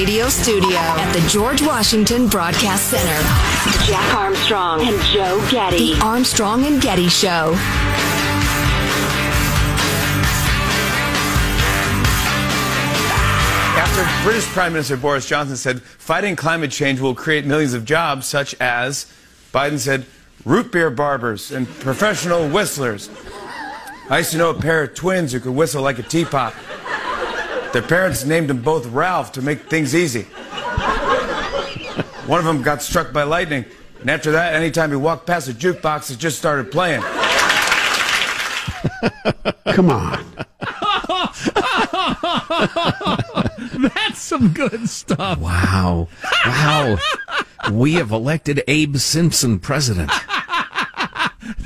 [0.00, 3.84] radio studio at the George Washington Broadcast Center.
[3.86, 5.92] Jack Armstrong and Joe Getty.
[5.92, 7.54] The Armstrong and Getty Show.
[13.76, 18.26] After British Prime Minister Boris Johnson said fighting climate change will create millions of jobs,
[18.26, 19.04] such as
[19.52, 20.06] Biden said
[20.46, 23.10] root beer barbers and professional whistlers.
[24.08, 26.54] I used to know a pair of twins who could whistle like a teapot.
[27.72, 30.22] Their parents named them both Ralph to make things easy.
[32.26, 33.64] One of them got struck by lightning,
[34.00, 37.02] and after that, anytime he walked past a jukebox, it just started playing.
[39.72, 40.24] Come on.
[43.78, 45.38] That's some good stuff.
[45.38, 46.08] Wow.
[46.44, 46.98] Wow.
[47.72, 50.10] we have elected Abe Simpson president.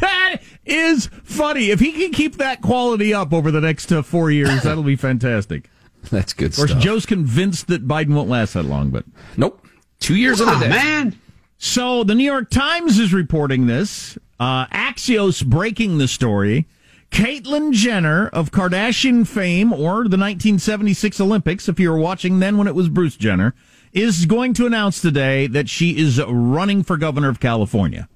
[0.01, 1.71] That is funny.
[1.71, 4.97] If he can keep that quality up over the next uh, four years, that'll be
[4.97, 5.69] fantastic.
[6.11, 6.83] That's good Of course, stuff.
[6.83, 9.05] Joe's convinced that Biden won't last that long, but
[9.37, 9.65] nope.
[10.01, 10.69] Two years in a Oh, day.
[10.69, 11.19] man.
[11.59, 14.19] So the New York Times is reporting this.
[14.39, 16.67] Uh, Axios breaking the story.
[17.11, 22.67] Caitlyn Jenner of Kardashian fame or the 1976 Olympics, if you were watching then when
[22.67, 23.55] it was Bruce Jenner,
[23.93, 28.09] is going to announce today that she is running for governor of California.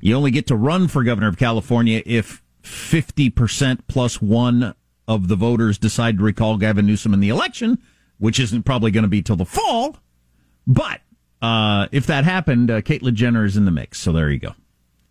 [0.00, 4.74] You only get to run for governor of California if 50% plus one
[5.08, 7.78] of the voters decide to recall Gavin Newsom in the election,
[8.18, 9.96] which isn't probably going to be till the fall.
[10.66, 11.00] But
[11.40, 13.98] uh, if that happened, uh, Caitlyn Jenner is in the mix.
[13.98, 14.52] So there you go.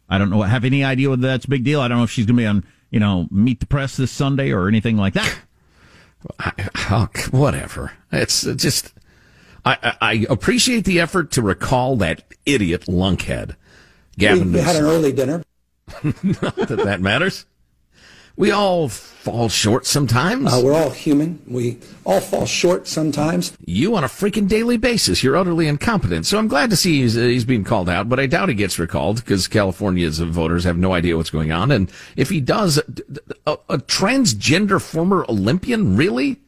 [0.08, 0.44] I don't know.
[0.44, 1.82] Have any idea whether that's a big deal?
[1.82, 4.12] I don't know if she's going to be on, you know, Meet the Press this
[4.12, 5.40] Sunday or anything like that.
[6.40, 7.92] I, oh, whatever.
[8.12, 8.94] It's just.
[9.66, 13.56] I, I, I appreciate the effort to recall that idiot lunkhead,
[14.18, 15.44] Gavin we had an early dinner.
[16.04, 17.46] Not that that matters.
[18.38, 20.54] We all fall short sometimes.
[20.54, 21.42] Uh, we're all human.
[21.48, 23.58] We all fall short sometimes.
[23.66, 25.24] you on a freaking daily basis.
[25.24, 26.28] You're utterly incompetent.
[26.28, 28.56] So I'm glad to see he's, uh, he's being called out, but I doubt he
[28.56, 31.72] gets recalled because California's voters have no idea what's going on.
[31.72, 36.40] And if he does, a transgender former Olympian, really?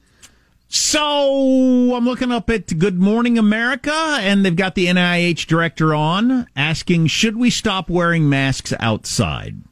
[0.68, 6.46] So I'm looking up at Good Morning America, and they've got the NIH director on
[6.56, 9.64] asking, should we stop wearing masks outside?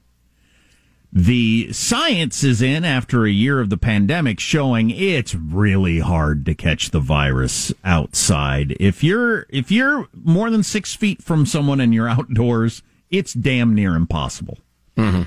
[1.17, 6.53] The science is in after a year of the pandemic showing it's really hard to
[6.53, 8.77] catch the virus outside.
[8.79, 13.73] If you're, if you're more than six feet from someone and you're outdoors, it's damn
[13.73, 14.59] near impossible
[14.95, 15.23] mm-hmm.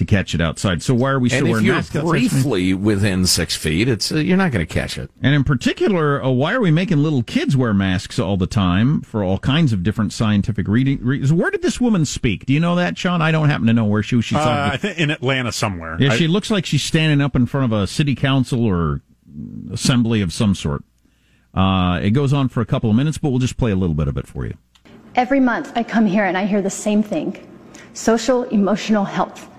[0.00, 0.82] To catch it outside.
[0.82, 2.10] So why are we still and if wearing you're masks outside?
[2.10, 5.10] briefly within six feet, it's uh, you're not going to catch it.
[5.22, 9.00] And in particular, uh, why are we making little kids wear masks all the time
[9.02, 11.32] for all kinds of different scientific reading reasons?
[11.32, 12.44] Where did this woman speak?
[12.46, 13.22] Do you know that, Sean?
[13.22, 14.24] I don't happen to know where she was.
[14.24, 15.96] She's Uh, I think in Atlanta somewhere.
[16.00, 19.00] yeah, I- she looks like she's standing up in front of a city council or
[19.72, 20.82] assembly of some sort.
[21.54, 23.94] Uh, it goes on for a couple of minutes, but we'll just play a little
[23.94, 24.54] bit of it for you.
[25.16, 27.36] Every month I come here and I hear the same thing
[27.92, 29.49] social emotional health.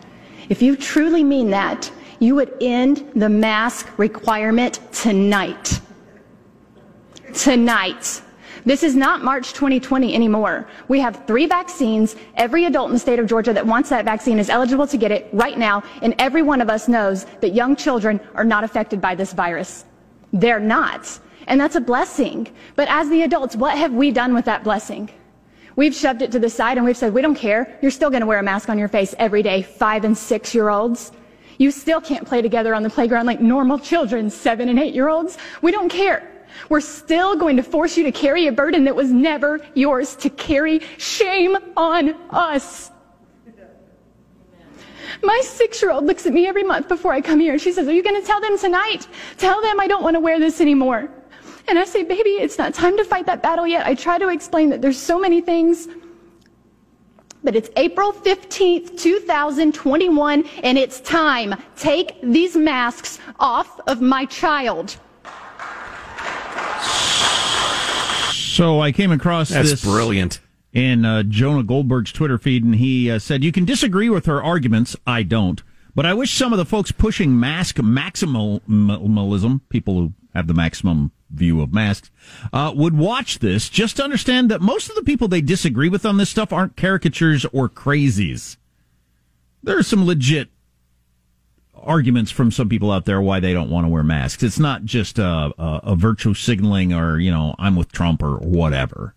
[0.52, 1.90] If you truly mean that,
[2.20, 5.80] you would end the mask requirement tonight.
[7.34, 8.22] Tonight.
[8.66, 10.68] This is not March 2020 anymore.
[10.90, 12.18] We have three vaccines.
[12.36, 15.10] Every adult in the state of Georgia that wants that vaccine is eligible to get
[15.10, 19.00] it right now, and every one of us knows that young children are not affected
[19.00, 19.86] by this virus.
[20.34, 21.18] They're not.
[21.48, 22.54] And that's a blessing.
[22.76, 25.12] But as the adults, what have we done with that blessing?
[25.76, 27.78] We've shoved it to the side and we've said, we don't care.
[27.82, 30.54] You're still going to wear a mask on your face every day, five and six
[30.54, 31.12] year olds.
[31.58, 35.10] You still can't play together on the playground like normal children, seven and eight year
[35.10, 35.38] olds.
[35.62, 36.28] We don't care.
[36.70, 40.30] We're still going to force you to carry a burden that was never yours to
[40.30, 40.82] carry.
[40.98, 42.92] Shame on us.
[45.24, 47.72] My six year old looks at me every month before I come here and she
[47.72, 49.08] says, Are you going to tell them tonight?
[49.38, 51.10] Tell them I don't want to wear this anymore.
[51.72, 53.88] And I say, Baby, it's not time to fight that battle yet.
[53.88, 55.88] I try to explain that there's so many things.
[57.46, 61.56] But it's April 15th, 2021, and it's time.
[61.78, 64.98] Take these masks off of my child.
[68.34, 70.42] So I came across That's this brilliant.
[70.74, 74.44] in uh, Jonah Goldberg's Twitter feed, and he uh, said, "You can disagree with her
[74.44, 74.98] arguments.
[75.08, 75.64] I don't,
[75.96, 81.14] but I wish some of the folks pushing mask maximalism, people who have the maximum
[81.34, 82.12] view of masks,
[82.54, 86.06] uh, would watch this just to understand that most of the people they disagree with
[86.06, 88.58] on this stuff aren't caricatures or crazies.
[89.64, 90.50] There are some legit."
[91.84, 94.44] Arguments from some people out there why they don't want to wear masks.
[94.44, 98.38] It's not just a, a, a virtue signaling or, you know, I'm with Trump or
[98.38, 99.16] whatever.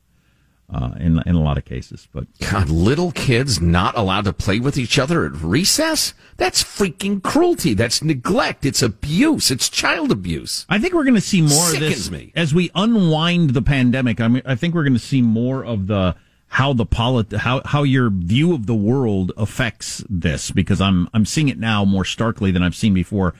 [0.74, 2.08] Uh, in in a lot of cases.
[2.12, 6.14] But God, little kids not allowed to play with each other at recess?
[6.36, 7.74] That's freaking cruelty.
[7.74, 8.66] That's neglect.
[8.66, 9.50] It's abuse.
[9.50, 10.66] It's child abuse.
[10.68, 12.32] I think we're going to see more Sickens of this me.
[12.34, 14.20] as we unwind the pandemic.
[14.20, 16.16] I mean, I think we're going to see more of the
[16.48, 21.24] how the polit how how your view of the world affects this because I'm I'm
[21.24, 23.34] seeing it now more starkly than I've seen before.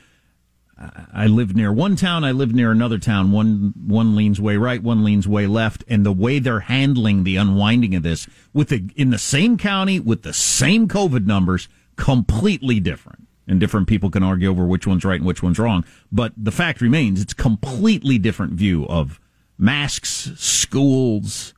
[1.13, 2.25] I live near one town.
[2.25, 3.31] I live near another town.
[3.31, 7.37] One one leans way right, one leans way left, and the way they're handling the
[7.37, 12.81] unwinding of this with the in the same county with the same COVID numbers, completely
[12.81, 13.29] different.
[13.47, 15.85] And different people can argue over which one's right and which one's wrong.
[16.11, 19.21] But the fact remains, it's completely different view of
[19.59, 21.53] masks, schools,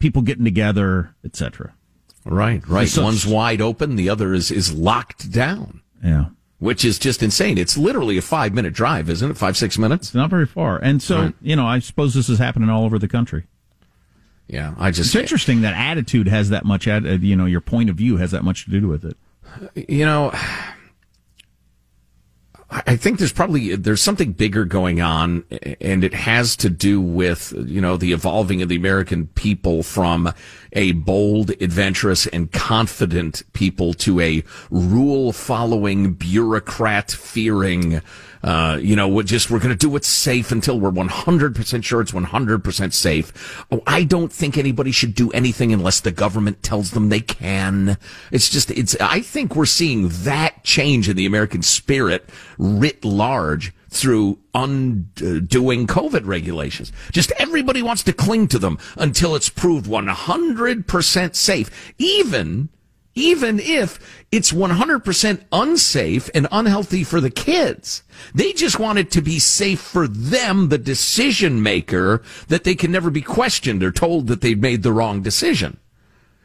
[0.00, 1.72] people getting together, etc.
[2.24, 2.88] Right, right.
[2.88, 6.26] So- One's wide open, the other is, is locked down, Yeah.
[6.60, 7.58] Which is just insane.
[7.58, 9.36] It's literally a five minute drive, isn't it?
[9.36, 10.08] Five, six minutes?
[10.08, 10.78] It's not very far.
[10.78, 11.34] And so, Right.
[11.42, 13.44] you know, I suppose this is happening all over the country.
[14.46, 17.88] Yeah, I just, It's interesting that attitude has that much, uh, you know, your point
[17.90, 19.16] of view has that much to do with it.
[19.88, 20.32] you know,
[22.72, 25.44] I think there's probably there's something bigger going on,
[25.80, 30.32] and it has to do with you know the evolving of the American people from
[30.72, 38.02] a bold, adventurous, and confident people to a rule following, bureaucrat fearing.
[38.42, 42.00] Uh, you know, we're just we're going to do what's safe until we're 100% sure
[42.00, 43.64] it's 100% safe.
[43.70, 47.98] Oh, I don't think anybody should do anything unless the government tells them they can.
[48.30, 52.28] It's just it's I think we're seeing that change in the American spirit
[52.58, 56.92] writ large through undoing COVID regulations.
[57.10, 61.94] Just everybody wants to cling to them until it's proved 100% safe.
[61.98, 62.68] Even
[63.20, 68.02] even if it's 100% unsafe and unhealthy for the kids.
[68.34, 72.90] They just want it to be safe for them, the decision maker, that they can
[72.90, 75.78] never be questioned or told that they've made the wrong decision.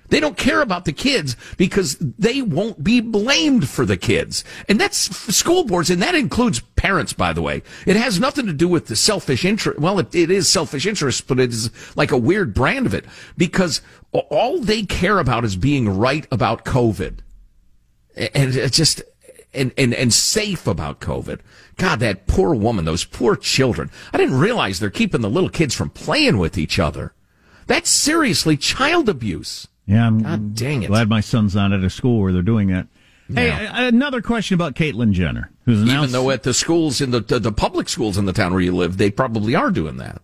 [0.09, 4.43] They don't care about the kids because they won't be blamed for the kids.
[4.69, 4.97] And that's
[5.35, 7.63] school boards, and that includes parents, by the way.
[7.87, 9.79] It has nothing to do with the selfish interest.
[9.79, 13.05] Well, it, it is selfish interest, but it is like a weird brand of it
[13.35, 13.81] because
[14.19, 17.19] all they care about is being right about COVID.
[18.15, 19.01] And it's just,
[19.53, 21.39] and, and, and safe about COVID.
[21.77, 23.91] God, that poor woman, those poor children.
[24.13, 27.13] I didn't realize they're keeping the little kids from playing with each other.
[27.67, 29.67] That's seriously child abuse.
[29.85, 30.87] Yeah, I'm God dang it.
[30.87, 32.87] glad my son's not at a school where they're doing that.
[33.33, 37.39] Hey, another question about Caitlyn Jenner, who's Even though at the schools in the, the
[37.39, 40.21] the public schools in the town where you live, they probably are doing that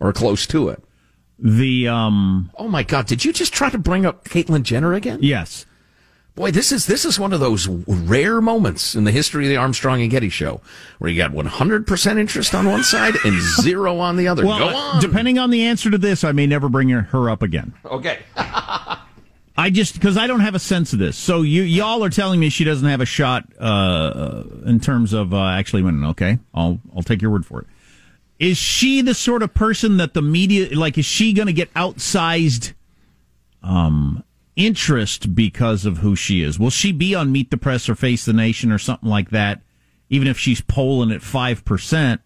[0.00, 0.84] or close to it.
[1.42, 3.06] The um, Oh my God!
[3.06, 5.18] Did you just try to bring up Caitlyn Jenner again?
[5.22, 5.66] yes,
[6.34, 9.56] Boy, this is this is one of those rare moments in the history of the
[9.58, 10.62] Armstrong and Getty show
[10.98, 14.46] where you got 100% interest on one side and zero on the other.
[14.46, 15.00] well, Go uh, on.
[15.02, 17.74] depending on the answer to this, I may never bring her, her up again.
[17.84, 18.20] okay.
[19.54, 21.18] I just because I don't have a sense of this.
[21.18, 25.34] So you y'all are telling me she doesn't have a shot uh, in terms of
[25.34, 26.04] uh, actually winning.
[26.06, 27.66] Okay, I'll I'll take your word for it.
[28.38, 30.98] Is she the sort of person that the media like?
[30.98, 32.72] Is she going to get outsized
[33.62, 34.24] um,
[34.56, 36.58] interest because of who she is?
[36.58, 39.62] Will she be on Meet the Press or Face the Nation or something like that?
[40.08, 42.20] Even if she's polling at five percent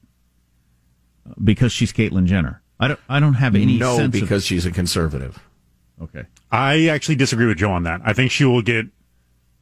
[1.42, 2.62] because she's Caitlyn Jenner.
[2.78, 3.00] I don't.
[3.08, 3.78] I don't have any.
[3.78, 5.38] No, sense because she's a conservative.
[6.02, 6.24] okay.
[6.50, 8.00] I actually disagree with Joe on that.
[8.04, 8.86] I think she will get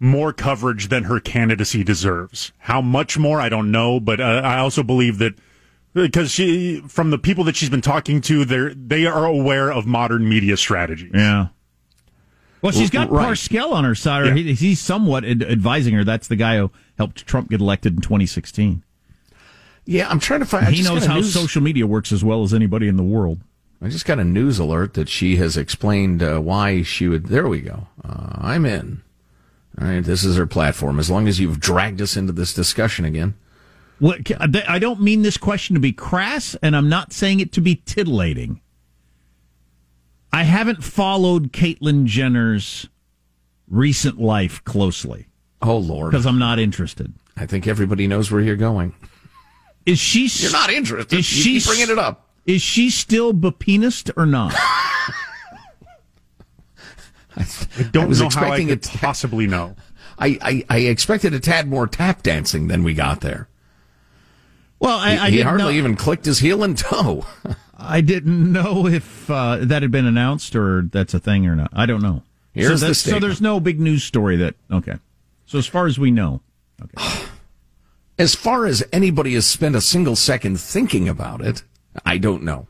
[0.00, 2.52] more coverage than her candidacy deserves.
[2.58, 5.34] How much more, I don't know, but uh, I also believe that
[5.94, 9.86] because she, from the people that she's been talking to, they they are aware of
[9.86, 11.10] modern media strategies.
[11.14, 11.48] Yeah.
[12.62, 13.28] Well, she's got Right.
[13.28, 14.22] Parscale on her side.
[14.22, 14.34] Or Yeah.
[14.34, 16.02] he, he's somewhat ad- advising her.
[16.04, 18.82] That's the guy who helped Trump get elected in 2016.
[19.84, 20.66] Yeah, I'm trying to find.
[20.66, 23.40] I he knows how news- social media works as well as anybody in the world.
[23.82, 27.26] I just got a news alert that she has explained uh, why she would.
[27.26, 27.88] There we go.
[28.02, 29.02] Uh, I'm in.
[29.78, 30.98] All right, this is her platform.
[30.98, 33.34] As long as you've dragged us into this discussion again.
[34.04, 34.30] What,
[34.68, 37.76] I don't mean this question to be crass, and I'm not saying it to be
[37.76, 38.60] titillating.
[40.30, 42.86] I haven't followed Caitlyn Jenner's
[43.66, 45.28] recent life closely
[45.62, 47.14] Oh Lord, because I'm not interested.
[47.34, 48.94] I think everybody knows where you're going.
[49.86, 50.26] Is she?
[50.26, 51.18] You're not interested.
[51.18, 52.28] Is you she keep bringing it up.
[52.44, 54.52] Is she still Bapinist or not?
[57.34, 57.46] I
[57.90, 59.76] don't I was know how I could it to- possibly know.
[60.18, 63.48] I, I, I expected a tad more tap dancing than we got there.
[64.84, 67.24] Well, I, I he didn't hardly know, even clicked his heel and toe.
[67.78, 71.70] I didn't know if uh, that had been announced or that's a thing or not.
[71.72, 72.22] I don't know.
[72.52, 74.56] Here's so, the so there's no big news story that.
[74.70, 74.96] Okay.
[75.46, 76.42] So as far as we know,
[76.82, 77.24] okay.
[78.16, 81.64] As far as anybody has spent a single second thinking about it,
[82.06, 82.68] I don't know.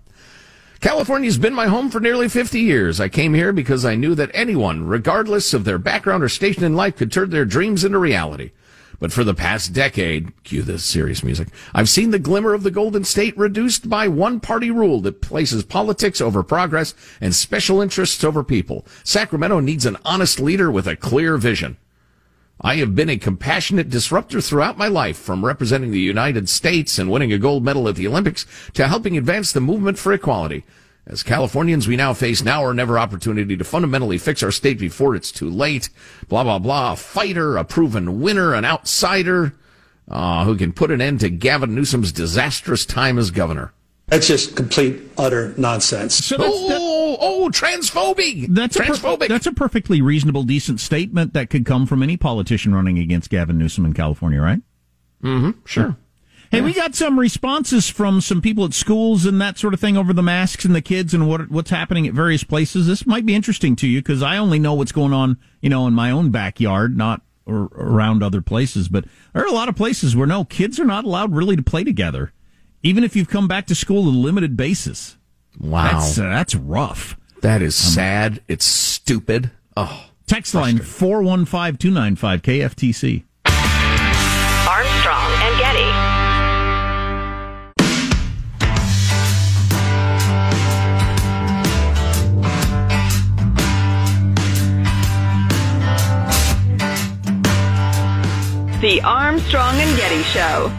[0.81, 2.99] California's been my home for nearly 50 years.
[2.99, 6.77] I came here because I knew that anyone, regardless of their background or station in
[6.77, 8.53] life, could turn their dreams into reality.
[9.01, 12.71] But for the past decade, cue this serious music, I've seen the glimmer of the
[12.71, 18.23] Golden State reduced by one party rule that places politics over progress and special interests
[18.25, 18.87] over people.
[19.03, 21.77] Sacramento needs an honest leader with a clear vision.
[22.61, 27.11] I have been a compassionate disruptor throughout my life, from representing the United States and
[27.11, 30.65] winning a gold medal at the Olympics to helping advance the movement for equality.
[31.07, 35.15] As Californians, we now face now or never opportunity to fundamentally fix our state before
[35.15, 35.91] it's too late.
[36.29, 36.93] Blah, blah, blah.
[36.93, 39.53] A fighter, a proven winner, an outsider,
[40.09, 43.73] uh, who can put an end to Gavin Newsom's disastrous time as governor.
[44.07, 46.15] That's just complete, utter nonsense.
[46.15, 48.49] So that's, that- Oh, oh, transphobic.
[48.49, 49.29] That's a, per- transphobic.
[49.29, 53.57] that's a perfectly reasonable, decent statement that could come from any politician running against Gavin
[53.59, 54.61] Newsom in California, right?
[55.23, 55.51] Mm-hmm.
[55.65, 55.97] Sure.
[56.55, 59.97] Hey, we got some responses from some people at schools and that sort of thing
[59.97, 62.87] over the masks and the kids and what what's happening at various places.
[62.87, 65.89] This might be interesting to you because I only know what's going on, you know,
[65.89, 68.89] in my own backyard, not or around other places.
[68.89, 71.63] But there are a lot of places where no kids are not allowed really to
[71.63, 72.33] play together,
[72.85, 75.17] even if you've come back to school on a limited basis.
[75.59, 75.91] Wow.
[75.91, 77.19] That's uh, that's rough.
[77.41, 78.43] that is sad.
[78.47, 79.51] It's stupid.
[79.77, 80.07] Oh.
[80.29, 83.25] Text line four one five two nine five KFTC.
[98.85, 100.71] The Armstrong and Getty Show.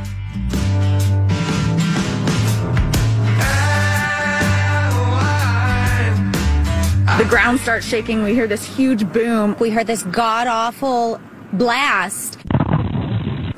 [7.17, 8.21] The ground starts shaking.
[8.21, 9.55] We hear this huge boom.
[9.59, 11.19] We heard this god awful
[11.53, 12.38] blast.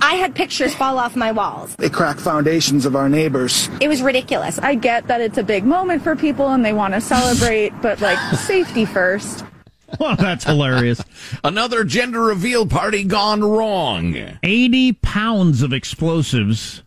[0.01, 1.75] I had pictures fall off my walls.
[1.75, 3.70] They crack foundations of our neighbors.
[3.82, 4.60] It was ridiculous.
[4.60, 8.00] I get that it's a big moment for people and they want to celebrate, but
[8.00, 9.44] like safety first.
[10.00, 11.01] Well, that's hilarious.
[11.44, 14.15] Another gender reveal party gone wrong.
[14.44, 16.84] 80 pounds of explosives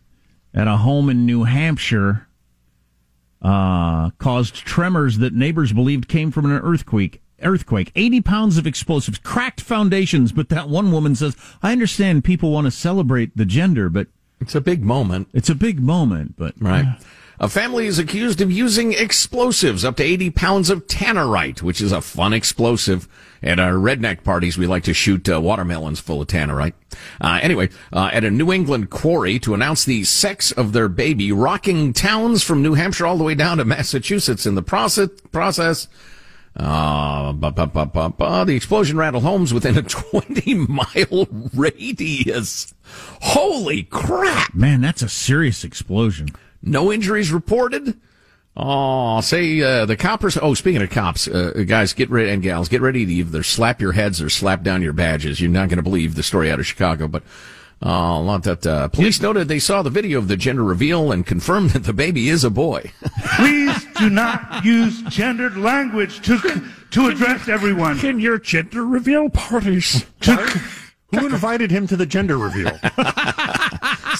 [0.52, 2.26] at a home in New Hampshire
[3.42, 7.22] uh, caused tremors that neighbors believed came from an earthquake.
[7.42, 7.90] Earthquake.
[7.96, 10.30] 80 pounds of explosives, cracked foundations.
[10.32, 14.08] But that one woman says, I understand people want to celebrate the gender, but
[14.42, 15.28] It's a big moment.
[15.32, 16.34] it's a big moment.
[16.36, 16.98] But Right.
[17.42, 21.90] A family is accused of using explosives, up to 80 pounds of tannerite, which is
[21.90, 23.08] a fun explosive.
[23.42, 26.74] At our redneck parties, we like to shoot uh, watermelons full of tannerite.
[27.18, 31.32] Uh, anyway, uh, at a New England quarry to announce the sex of their baby,
[31.32, 35.08] rocking towns from New Hampshire all the way down to Massachusetts in the process.
[35.32, 35.88] process
[36.56, 39.82] uh, bu- bu- bu- the explosion rattled homes within a
[40.12, 42.74] 20 mile radius.
[43.22, 44.52] Holy crap!
[44.54, 46.28] man, that's a serious explosion.
[46.62, 47.98] No injuries reported.
[48.56, 50.36] Oh, say uh, the coppers.
[50.40, 53.80] Oh, speaking of cops, uh, guys, get ready and gals, get ready to either slap
[53.80, 55.40] your heads or slap down your badges.
[55.40, 57.22] You're not going to believe the story out of Chicago, but
[57.82, 61.24] uh, lot that uh, police noted they saw the video of the gender reveal and
[61.24, 62.92] confirmed that the baby is a boy.
[63.36, 66.38] Please do not use gendered language to
[66.90, 68.04] to address everyone.
[68.04, 70.04] In your gender reveal parties.
[71.12, 72.78] Who invited him to the gender reveal?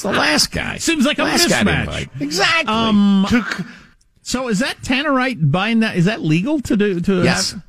[0.01, 0.79] It's the last guy.
[0.79, 1.81] Seems like a last guy to mismatch.
[1.81, 2.09] invite.
[2.21, 2.73] Exactly.
[2.75, 3.67] Um, To-
[4.23, 5.97] so is that tannerite buying that?
[5.97, 7.01] Is that legal to do?
[7.01, 7.53] To yes.
[7.53, 7.63] have-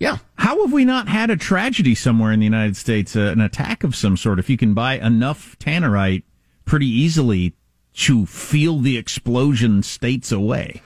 [0.00, 0.18] Yeah.
[0.36, 3.84] How have we not had a tragedy somewhere in the United States, uh, an attack
[3.84, 4.38] of some sort?
[4.38, 6.22] If you can buy enough tannerite
[6.64, 7.54] pretty easily
[7.94, 10.82] to feel the explosion states away.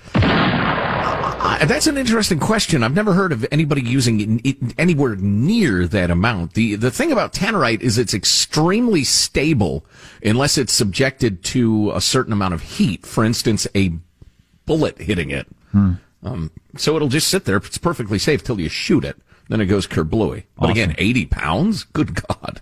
[1.42, 2.82] Uh, that's an interesting question.
[2.82, 6.52] I've never heard of anybody using it, anywhere near that amount.
[6.52, 9.86] The the thing about tannerite is it's extremely stable
[10.22, 13.06] unless it's subjected to a certain amount of heat.
[13.06, 13.92] For instance, a
[14.66, 15.46] bullet hitting it.
[16.22, 17.56] Um, so it'll just sit there.
[17.56, 19.16] It's perfectly safe till you shoot it.
[19.48, 20.44] Then it goes kerblooey.
[20.58, 21.84] But again, 80 pounds?
[21.84, 22.60] Good God.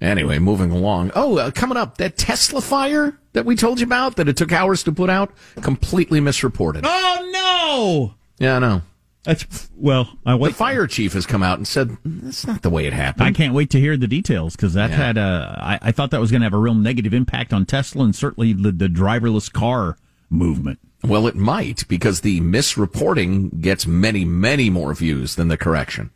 [0.00, 1.10] Anyway, moving along.
[1.14, 4.52] Oh, uh, coming up, that Tesla fire that we told you about that it took
[4.52, 5.30] hours to put out,
[5.62, 6.84] completely misreported.
[6.86, 8.14] Oh no!
[8.44, 8.82] Yeah, I know.
[9.24, 10.16] That's well.
[10.24, 13.26] I The fire chief has come out and said that's not the way it happened.
[13.26, 14.96] I can't wait to hear the details because that Yeah.
[14.96, 15.58] had a.
[15.82, 18.14] I, I thought that was going to have a real negative impact on Tesla and
[18.14, 19.96] certainly the, the driverless car
[20.30, 20.78] movement.
[21.02, 26.10] Well, it might because the misreporting gets many, many more views than the correction.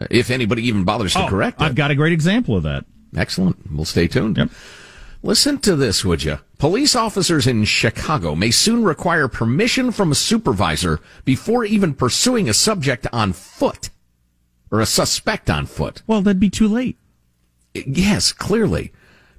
[0.00, 1.64] Uh, If anybody even bothers to correct it.
[1.64, 2.84] Oh, I've got a great example of that.
[3.16, 3.70] Excellent.
[3.72, 4.36] We'll stay tuned.
[4.38, 4.50] Yep.
[5.22, 6.38] Listen to this, would you?
[6.58, 12.54] Police officers in Chicago may soon require permission from a supervisor before even pursuing a
[12.54, 13.90] subject on foot
[14.70, 16.02] or a suspect on foot.
[16.06, 16.96] Well, that'd be too late.
[17.74, 18.92] Yes, clearly.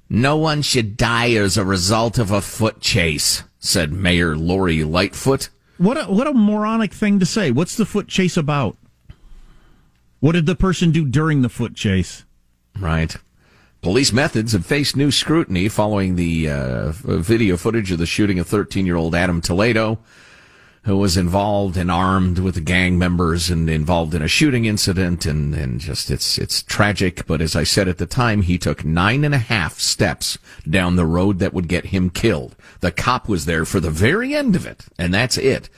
[0.08, 5.48] No one should die as a result of a foot chase, said Mayor Lori Lightfoot.
[5.78, 7.50] what a, what a moronic thing to say.
[7.50, 8.76] What's the foot chase about?
[10.20, 12.24] What did the person do during the foot chase?
[12.78, 13.16] Right.
[13.82, 18.46] Police methods have faced new scrutiny following the uh, video footage of the shooting of
[18.46, 19.98] 13 year old Adam Toledo,
[20.84, 25.26] who was involved and armed with gang members and involved in a shooting incident.
[25.26, 27.26] And, and just, it's, it's tragic.
[27.26, 30.38] But as I said at the time, he took nine and a half steps
[30.70, 32.54] down the road that would get him killed.
[32.78, 35.68] The cop was there for the very end of it, and that's it.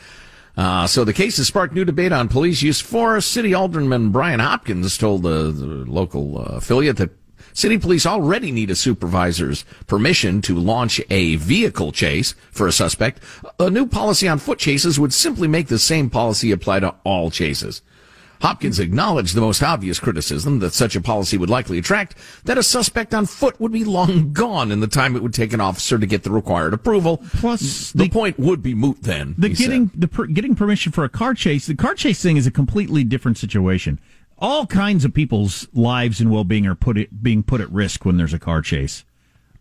[0.59, 3.25] Uh, so the case has sparked new debate on police use force.
[3.25, 7.24] City Alderman Brian Hopkins told the, the local uh, affiliate that
[7.55, 13.21] city police already need a supervisor's permission to launch a vehicle chase for a suspect.
[13.59, 17.31] A new policy on foot chases would simply make the same policy apply to all
[17.31, 17.81] chases.
[18.45, 22.63] Hopkins acknowledged the most obvious criticism that such a policy would likely attract that a
[22.63, 25.99] suspect on foot would be long gone in the time it would take an officer
[25.99, 27.23] to get the required approval.
[27.39, 29.35] Plus, the, the point would be moot then.
[29.39, 30.01] The getting said.
[30.01, 33.03] the per, getting permission for a car chase, the car chase thing is a completely
[33.03, 33.99] different situation.
[34.45, 38.19] All kinds of people's lives and well being are put being put at risk when
[38.19, 39.03] there's a car chase.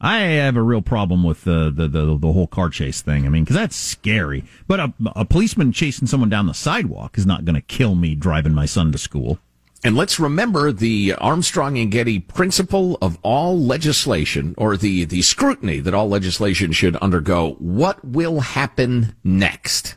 [0.01, 3.25] I have a real problem with the the the, the whole car chase thing.
[3.25, 4.43] I mean, because that's scary.
[4.67, 8.13] But a, a policeman chasing someone down the sidewalk is not going to kill me
[8.13, 9.39] driving my son to school.
[9.85, 15.79] And let's remember the Armstrong and Getty principle of all legislation, or the, the scrutiny
[15.79, 17.51] that all legislation should undergo.
[17.53, 19.95] What will happen next?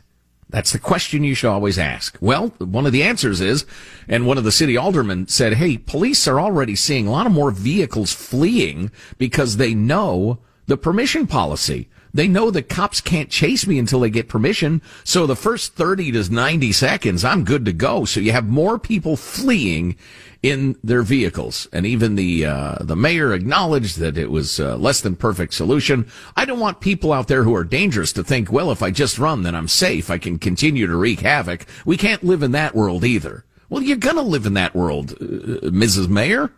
[0.49, 2.17] That's the question you should always ask.
[2.21, 3.65] Well, one of the answers is,
[4.07, 7.33] and one of the city aldermen said, hey, police are already seeing a lot of
[7.33, 11.89] more vehicles fleeing because they know the permission policy.
[12.17, 14.81] They know the cops can't chase me until they get permission.
[15.03, 18.05] So the first 30 to 90 seconds, I'm good to go.
[18.05, 19.95] So you have more people fleeing
[20.41, 21.67] in their vehicles.
[21.71, 26.09] And even the uh, the mayor acknowledged that it was a less than perfect solution.
[26.35, 29.19] I don't want people out there who are dangerous to think, well, if I just
[29.19, 30.09] run, then I'm safe.
[30.09, 31.67] I can continue to wreak havoc.
[31.85, 33.45] We can't live in that world either.
[33.69, 36.07] Well, you're gonna live in that world, uh, Mrs.
[36.07, 36.49] Mayor.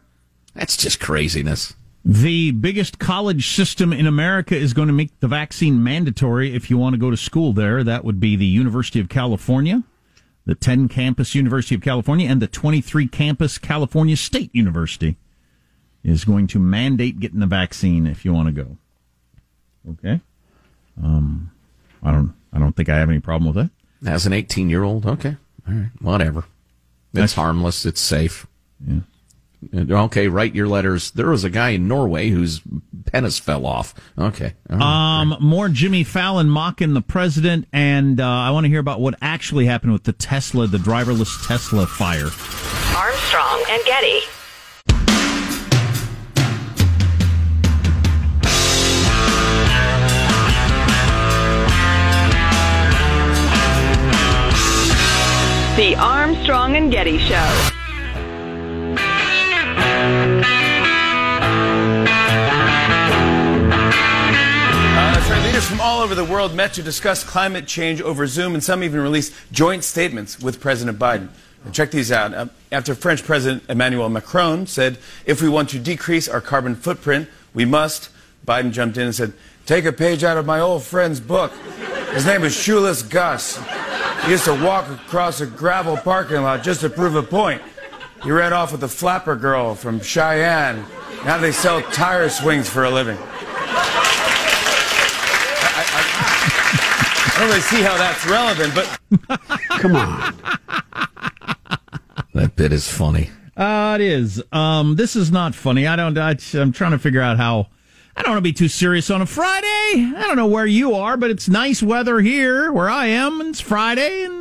[0.54, 1.74] That's just craziness.
[2.06, 6.78] The biggest college system in America is going to make the vaccine mandatory if you
[6.78, 7.84] want to go to school there.
[7.84, 9.84] That would be the University of California
[10.50, 15.16] the 10 campus University of California and the 23 campus California State University
[16.04, 18.78] is going to mandate getting the vaccine if you want to go.
[19.92, 20.22] Okay.
[21.02, 21.52] Um,
[22.02, 23.70] I don't, I don't think I have any problem with
[24.02, 24.10] that.
[24.10, 25.38] As an 18 year old, okay.
[25.68, 25.92] All right.
[26.02, 26.40] Whatever.
[26.40, 26.46] It's
[27.14, 27.86] That's, harmless.
[27.86, 28.48] It's safe.
[28.88, 29.02] Yeah.
[29.74, 31.12] Okay, write your letters.
[31.12, 32.62] There was a guy in Norway whose
[33.12, 33.94] penis fell off.
[34.18, 34.54] Okay.
[34.70, 39.02] Right, um, more Jimmy Fallon mocking the president, and uh, I want to hear about
[39.02, 42.30] what actually happened with the Tesla, the driverless Tesla fire.
[42.96, 44.22] Armstrong and Getty.
[55.76, 57.70] The Armstrong and Getty Show.
[65.44, 68.84] Leaders from all over the world met to discuss climate change over Zoom, and some
[68.84, 71.30] even released joint statements with President Biden.
[71.66, 72.34] And check these out.
[72.34, 77.28] Uh, after French President Emmanuel Macron said, if we want to decrease our carbon footprint,
[77.54, 78.10] we must,
[78.48, 79.34] Biden jumped in and said,
[79.66, 81.52] take a page out of my old friend's book.
[82.14, 83.60] His name was Shoeless Gus.
[84.24, 87.62] He used to walk across a gravel parking lot just to prove a point.
[88.24, 90.86] He ran off with a flapper girl from Cheyenne.
[91.26, 93.18] Now they sell tire swings for a living.
[97.32, 99.00] I don't really see how that's relevant, but
[99.80, 100.36] come on.
[102.34, 103.30] That bit is funny.
[103.56, 104.44] Uh, it is.
[104.52, 105.88] Um, this is not funny.
[105.88, 106.18] I don't.
[106.18, 107.68] I, I'm trying to figure out how.
[108.16, 109.66] I don't want to be too serious on a Friday.
[109.66, 113.50] I don't know where you are, but it's nice weather here where I am, and
[113.52, 114.24] it's Friday.
[114.24, 114.39] And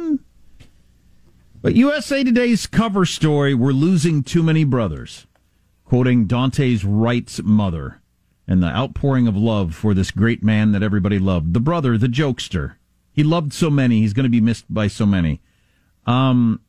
[1.60, 5.26] but USA Today's cover story: "We're losing too many brothers,"
[5.84, 8.00] quoting Daunte's Wright's mother,
[8.46, 12.06] and the outpouring of love for this great man that everybody loved, the brother, the
[12.06, 12.74] jokester.
[13.12, 14.00] He loved so many.
[14.00, 15.42] He's going to be missed by so many.
[16.06, 16.60] Um,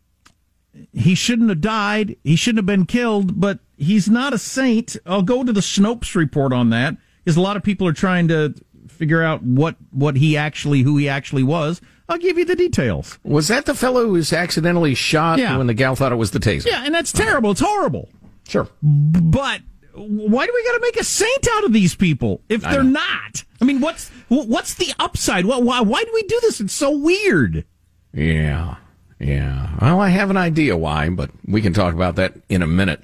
[0.91, 2.15] he shouldn't have died.
[2.23, 4.95] He shouldn't have been killed, but he's not a saint.
[5.05, 8.27] I'll go to the Snopes report on that because a lot of people are trying
[8.29, 8.55] to
[8.87, 11.81] figure out what, what he actually, who he actually was.
[12.09, 13.19] I'll give you the details.
[13.23, 15.55] Was that the fellow who was accidentally shot yeah.
[15.57, 16.65] when the gal thought it was the taser?
[16.65, 17.51] Yeah, and that's terrible.
[17.51, 18.09] It's horrible.
[18.47, 18.67] Sure.
[18.81, 19.61] But
[19.93, 23.43] why do we got to make a saint out of these people if they're not?
[23.61, 25.45] I mean, what's what's the upside?
[25.45, 26.59] Why, why why do we do this?
[26.59, 27.65] It's so weird.
[28.11, 28.77] Yeah,
[29.19, 29.75] yeah.
[29.79, 33.03] Well, I have an idea why, but we can talk about that in a minute.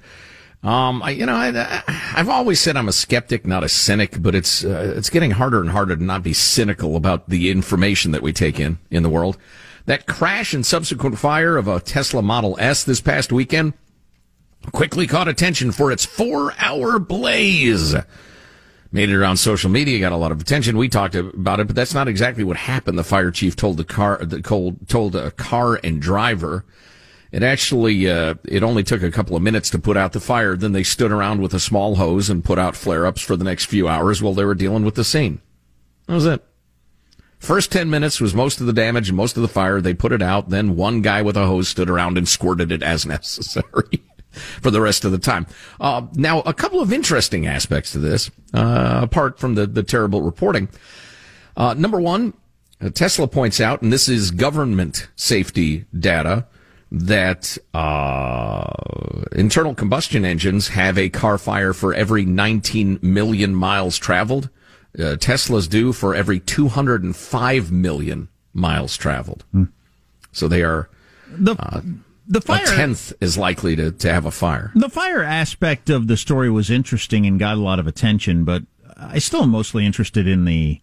[0.65, 1.83] Um, I, you know, I,
[2.15, 5.61] I've always said I'm a skeptic, not a cynic, but it's uh, it's getting harder
[5.61, 9.09] and harder to not be cynical about the information that we take in in the
[9.09, 9.37] world.
[9.85, 13.73] That crash and subsequent fire of a Tesla Model S this past weekend
[14.71, 17.95] quickly caught attention for its four-hour blaze.
[18.91, 20.77] Made it around social media, got a lot of attention.
[20.77, 22.97] We talked about it, but that's not exactly what happened.
[22.97, 26.65] The fire chief told the car, the cold, told a car and driver
[27.35, 30.55] it actually, uh, it only took a couple of minutes to put out the fire.
[30.55, 33.65] Then they stood around with a small hose and put out flare-ups for the next
[33.65, 35.41] few hours while they were dealing with the scene.
[36.07, 36.41] That was it.
[37.37, 39.81] First 10 minutes was most of the damage and most of the fire.
[39.81, 40.47] They put it out.
[40.47, 44.79] Then one guy with a hose stood around and squirted it as necessary for the
[44.79, 45.45] rest of the time.
[45.81, 50.21] Uh, now, a couple of interesting aspects to this, uh, apart from the, the terrible
[50.21, 50.69] reporting.
[51.57, 52.33] Uh, number one,
[52.79, 56.47] uh, Tesla points out, and this is government safety data,
[56.95, 58.71] that uh,
[59.33, 64.49] internal combustion engines have a car fire for every 19 million miles traveled.
[64.97, 69.43] Uh, Teslas do for every 205 million miles traveled.
[69.51, 69.65] Hmm.
[70.31, 70.89] So they are
[71.29, 71.81] the uh,
[72.27, 74.71] the fire a tenth is likely to, to have a fire.
[74.73, 78.63] The fire aspect of the story was interesting and got a lot of attention, but
[78.95, 80.79] I still am mostly interested in the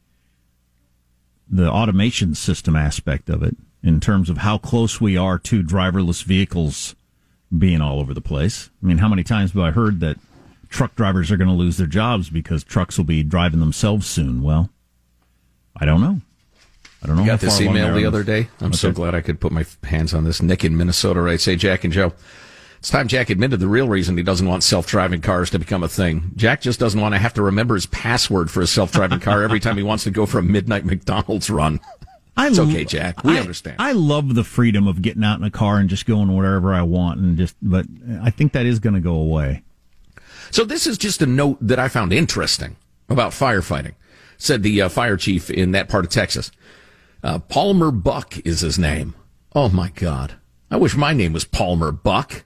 [1.52, 6.24] the automation system aspect of it in terms of how close we are to driverless
[6.24, 6.96] vehicles
[7.56, 8.70] being all over the place.
[8.82, 10.16] I mean, how many times have I heard that
[10.70, 14.42] truck drivers are going to lose their jobs because trucks will be driving themselves soon?
[14.42, 14.70] Well,
[15.76, 16.22] I don't know.
[17.02, 17.22] I don't know.
[17.22, 18.48] You got this email the other day.
[18.60, 18.76] I'm okay.
[18.76, 20.40] so glad I could put my hands on this.
[20.40, 22.12] Nick in Minnesota writes, "Say Jack and Joe."
[22.82, 25.88] It's time Jack admitted the real reason he doesn't want self-driving cars to become a
[25.88, 26.32] thing.
[26.34, 29.60] Jack just doesn't want to have to remember his password for a self-driving car every
[29.60, 31.78] time he wants to go for a midnight McDonald's run.
[32.36, 33.22] I it's okay, Jack.
[33.22, 33.76] We I, understand.
[33.78, 36.82] I love the freedom of getting out in a car and just going wherever I
[36.82, 37.54] want, and just.
[37.62, 37.86] But
[38.20, 39.62] I think that is going to go away.
[40.50, 42.74] So this is just a note that I found interesting
[43.08, 43.94] about firefighting.
[44.38, 46.50] Said the uh, fire chief in that part of Texas.
[47.22, 49.14] Uh, Palmer Buck is his name.
[49.54, 50.34] Oh my God!
[50.68, 52.44] I wish my name was Palmer Buck.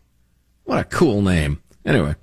[0.66, 1.62] What a cool name.
[1.84, 2.16] Anyway.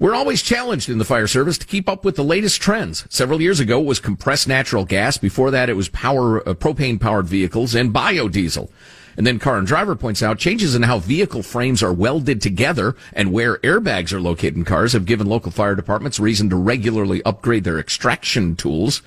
[0.00, 3.04] We're always challenged in the fire service to keep up with the latest trends.
[3.08, 5.18] Several years ago it was compressed natural gas.
[5.18, 8.70] Before that it was power, uh, propane powered vehicles and biodiesel.
[9.16, 12.94] And then Car and Driver points out changes in how vehicle frames are welded together
[13.12, 17.20] and where airbags are located in cars have given local fire departments reason to regularly
[17.24, 19.02] upgrade their extraction tools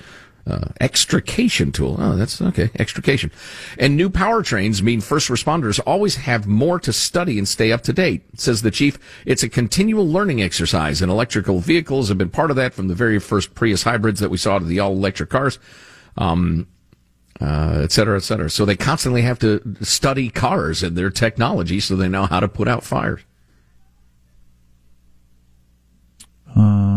[0.51, 1.95] uh, extrication tool.
[1.99, 2.69] Oh, that's okay.
[2.75, 3.31] Extrication.
[3.77, 7.93] And new powertrains mean first responders always have more to study and stay up to
[7.93, 8.99] date, says the chief.
[9.25, 12.95] It's a continual learning exercise and electrical vehicles have been part of that from the
[12.95, 15.59] very first Prius hybrids that we saw to the all electric cars.
[16.17, 16.67] Um,
[17.39, 18.49] uh, et cetera, et cetera.
[18.49, 22.47] So they constantly have to study cars and their technology so they know how to
[22.47, 23.21] put out fires.
[26.55, 26.90] Um,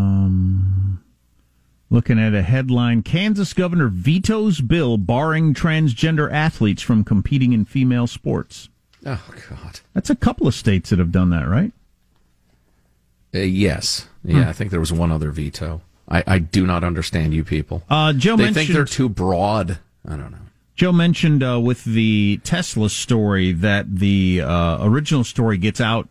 [1.94, 8.08] Looking at a headline Kansas governor vetoes bill barring transgender athletes from competing in female
[8.08, 8.68] sports.
[9.06, 9.78] Oh, God.
[9.92, 11.70] That's a couple of states that have done that, right?
[13.32, 14.08] Uh, yes.
[14.24, 14.48] Yeah, hmm.
[14.48, 15.82] I think there was one other veto.
[16.08, 17.84] I, I do not understand you people.
[17.88, 19.78] Uh, Joe they think they're too broad.
[20.04, 20.38] I don't know.
[20.74, 26.08] Joe mentioned uh, with the Tesla story that the uh, original story gets out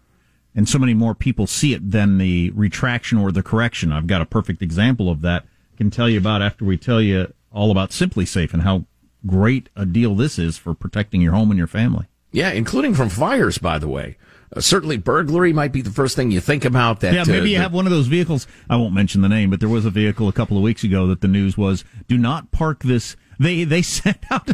[0.56, 3.92] and so many more people see it than the retraction or the correction.
[3.92, 5.44] I've got a perfect example of that
[5.78, 8.86] can tell you about after we tell you all about SimpliSafe and how
[9.26, 12.08] great a deal this is for protecting your home and your family.
[12.32, 14.18] Yeah, including from fires, by the way.
[14.56, 17.00] Uh, certainly, burglary might be the first thing you think about.
[17.02, 18.48] That yeah, maybe uh, you have one of those vehicles.
[18.70, 21.08] I won't mention the name, but there was a vehicle a couple of weeks ago
[21.08, 24.48] that the news was: "Do not park this." They they sent out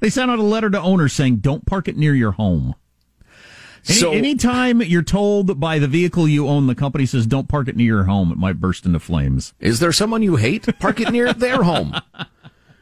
[0.00, 2.74] they sent out a letter to owners saying, "Don't park it near your home."
[3.88, 7.68] Any, so, anytime you're told by the vehicle you own, the company says don't park
[7.68, 9.54] it near your home, it might burst into flames.
[9.60, 10.66] Is there someone you hate?
[10.80, 11.94] Park it near their home.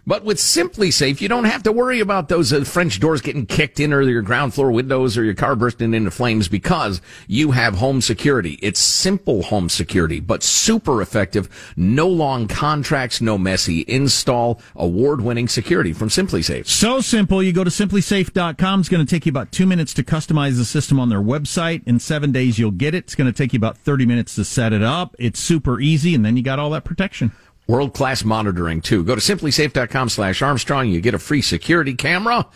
[0.06, 3.80] But with SimpliSafe, you don't have to worry about those uh, French doors getting kicked
[3.80, 7.76] in or your ground floor windows or your car bursting into flames because you have
[7.76, 8.58] home security.
[8.60, 11.48] It's simple home security, but super effective.
[11.76, 16.66] No long contracts, no messy install, award winning security from SimpliSafe.
[16.66, 17.42] So simple.
[17.42, 18.80] You go to simplisafe.com.
[18.80, 21.82] It's going to take you about two minutes to customize the system on their website.
[21.86, 23.04] In seven days, you'll get it.
[23.04, 25.16] It's going to take you about 30 minutes to set it up.
[25.18, 27.32] It's super easy, and then you got all that protection.
[27.66, 29.04] World class monitoring too.
[29.04, 30.88] Go to simplisafe.com slash Armstrong.
[30.88, 32.46] You get a free security camera.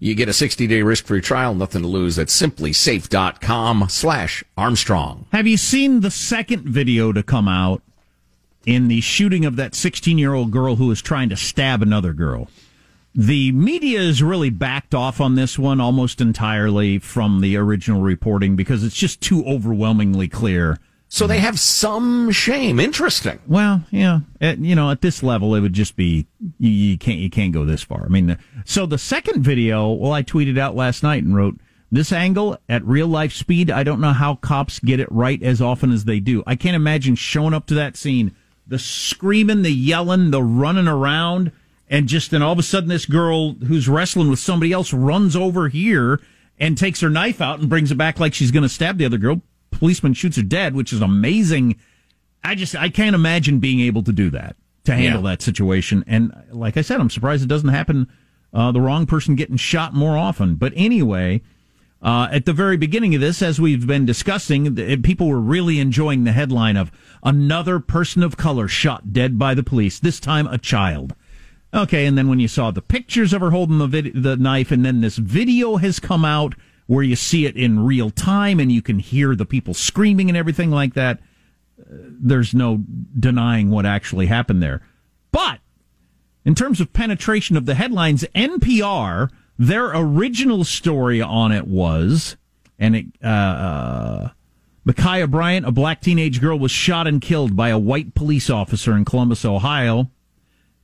[0.00, 1.54] You get a 60 day risk free trial.
[1.54, 5.26] Nothing to lose at simplisafe.com slash Armstrong.
[5.32, 7.82] Have you seen the second video to come out
[8.64, 12.12] in the shooting of that 16 year old girl who was trying to stab another
[12.12, 12.48] girl?
[13.14, 18.54] The media is really backed off on this one almost entirely from the original reporting
[18.54, 20.78] because it's just too overwhelmingly clear
[21.10, 21.44] So they mm-hmm.
[21.46, 22.78] have some shame.
[22.78, 23.40] Interesting.
[23.46, 26.26] Well, yeah, at, you know, at this level, it would just be
[26.58, 28.04] you, you can't you can't go this far.
[28.04, 31.58] I mean, so the second video, well, I tweeted out last night and wrote
[31.90, 33.70] this angle at real life speed.
[33.70, 36.42] I don't know how cops get it right as often as they do.
[36.46, 41.52] I can't imagine showing up to that scene, the screaming, the yelling, the running around,
[41.88, 45.34] and just then all of a sudden this girl who's wrestling with somebody else runs
[45.34, 46.20] over here
[46.60, 49.06] and takes her knife out and brings it back like she's going to stab the
[49.06, 51.76] other girl policeman shoots her dead, which is amazing.
[52.44, 55.30] I just I can't imagine being able to do that to handle yeah.
[55.30, 56.04] that situation.
[56.06, 58.08] And like I said, I'm surprised it doesn't happen.
[58.52, 60.54] Uh, the wrong person getting shot more often.
[60.54, 61.42] But anyway,
[62.00, 66.24] uh, at the very beginning of this, as we've been discussing, people were really enjoying
[66.24, 66.90] the headline of
[67.22, 69.98] another person of color shot dead by the police.
[69.98, 71.14] This time, a child.
[71.74, 74.70] Okay, and then when you saw the pictures of her holding the vid- the knife,
[74.70, 76.54] and then this video has come out
[76.88, 80.36] where you see it in real time and you can hear the people screaming and
[80.36, 81.20] everything like that.
[81.78, 82.82] Uh, there's no
[83.18, 84.82] denying what actually happened there.
[85.30, 85.60] But
[86.46, 92.38] in terms of penetration of the headlines, NPR, their original story on it was,
[92.78, 94.28] and it, uh, uh,
[94.86, 98.96] Ma'Khia Bryant, a black teenage girl, was shot and killed by a white police officer
[98.96, 100.10] in Columbus, Ohio.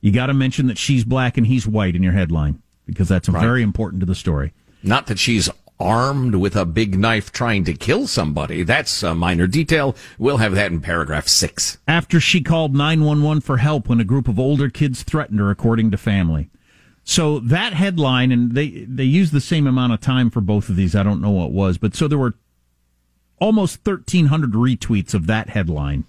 [0.01, 3.27] You got to mention that she's black and he's white in your headline because that's
[3.27, 3.41] right.
[3.41, 4.53] very important to the story.
[4.83, 8.63] Not that she's armed with a big knife trying to kill somebody.
[8.63, 9.95] That's a minor detail.
[10.17, 11.77] We'll have that in paragraph six.
[11.87, 15.91] After she called 911 for help when a group of older kids threatened her, according
[15.91, 16.49] to family.
[17.03, 20.75] So that headline, and they, they used the same amount of time for both of
[20.75, 20.95] these.
[20.95, 22.33] I don't know what was, but so there were
[23.39, 26.05] almost 1,300 retweets of that headline.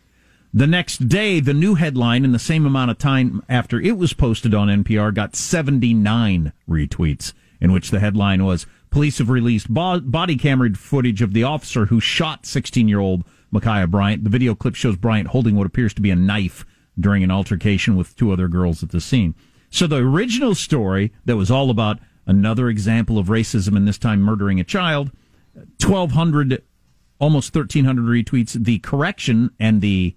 [0.55, 4.15] The next day, the new headline, in the same amount of time after it was
[4.15, 10.01] posted on NPR, got 79 retweets, in which the headline was Police have released bo-
[10.01, 14.25] body camera footage of the officer who shot 16 year old Ma'Khia Bryant.
[14.25, 16.65] The video clip shows Bryant holding what appears to be a knife
[16.99, 19.35] during an altercation with two other girls at the scene.
[19.71, 24.21] So the original story that was all about another example of racism and this time
[24.21, 25.11] murdering a child,
[25.55, 26.63] 1,200,
[27.19, 28.53] almost 1,300 retweets.
[28.53, 30.17] The correction and the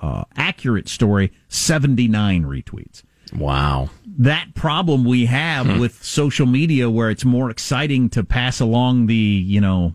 [0.00, 3.02] uh, accurate story, 79 retweets.
[3.32, 3.90] Wow.
[4.18, 5.80] That problem we have hmm.
[5.80, 9.94] with social media where it's more exciting to pass along the, you know,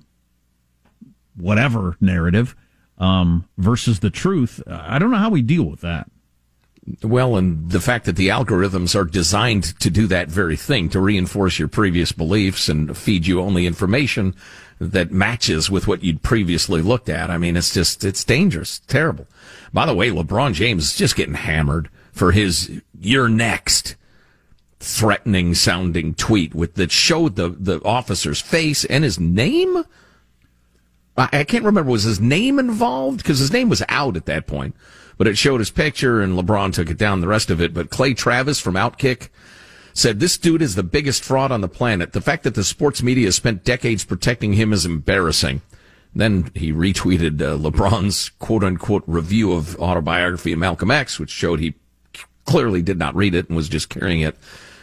[1.36, 2.56] whatever narrative
[2.98, 4.62] um, versus the truth.
[4.68, 6.10] I don't know how we deal with that.
[7.02, 11.00] Well, and the fact that the algorithms are designed to do that very thing, to
[11.00, 14.36] reinforce your previous beliefs and feed you only information
[14.80, 17.32] that matches with what you'd previously looked at.
[17.32, 19.26] I mean, it's just, it's dangerous, terrible.
[19.74, 23.96] By the way, LeBron James is just getting hammered for his "you're next"
[24.80, 29.84] threatening sounding tweet with that showed the the officer's face and his name.
[31.18, 34.48] I, I can't remember was his name involved because his name was out at that
[34.48, 34.76] point,
[35.18, 37.22] but it showed his picture and LeBron took it down.
[37.22, 39.30] The rest of it, but Clay Travis from Outkick
[39.94, 42.14] said this dude is the biggest fraud on the planet.
[42.14, 45.62] The fact that the sports media spent decades protecting him is embarrassing.
[46.14, 51.60] Then he retweeted uh, LeBron's quote unquote review of autobiography of Malcolm X, which showed
[51.60, 51.76] he
[52.46, 54.38] clearly did not read it and was just carrying it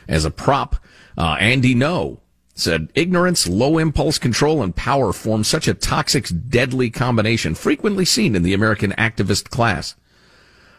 [0.08, 0.76] as a prop.
[1.16, 2.18] Uh, Andy Ngo
[2.54, 8.36] said, ignorance, low impulse control, and power form such a toxic, deadly combination frequently seen
[8.36, 9.94] in the American activist class.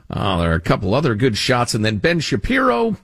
[0.09, 2.97] Uh, there are a couple other good shots, and then Ben Shapiro.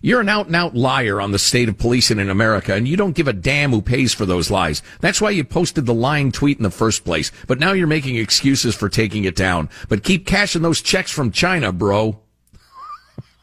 [0.00, 2.96] You're an out and out liar on the state of policing in America, and you
[2.96, 4.80] don't give a damn who pays for those lies.
[5.00, 7.32] That's why you posted the lying tweet in the first place.
[7.48, 9.68] But now you're making excuses for taking it down.
[9.88, 12.20] But keep cashing those checks from China, bro.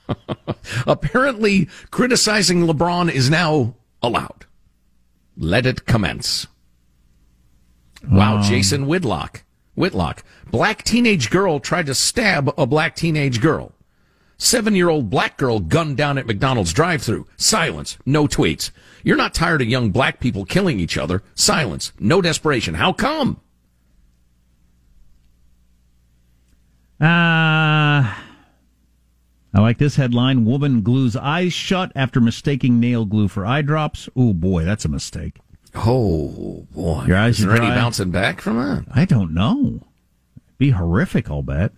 [0.87, 4.45] Apparently, criticizing LeBron is now allowed.
[5.37, 6.47] Let it commence.
[8.09, 8.43] Wow, um.
[8.43, 9.43] Jason Whitlock.
[9.75, 10.23] Whitlock.
[10.51, 13.73] Black teenage girl tried to stab a black teenage girl.
[14.37, 17.27] Seven year old black girl gunned down at McDonald's drive through.
[17.37, 17.97] Silence.
[18.05, 18.71] No tweets.
[19.03, 21.23] You're not tired of young black people killing each other.
[21.35, 21.93] Silence.
[21.99, 22.75] No desperation.
[22.75, 23.39] How come?
[26.99, 28.21] Ah.
[28.21, 28.24] Uh...
[29.55, 34.09] I like this headline Woman glues eyes shut after mistaking nail glue for eye drops.
[34.13, 35.39] Oh, boy, that's a mistake.
[35.73, 37.05] Oh, boy.
[37.05, 38.83] Your eyes Is are already bouncing back from that?
[38.93, 39.87] I don't know.
[40.57, 41.71] Be horrific, I'll bet.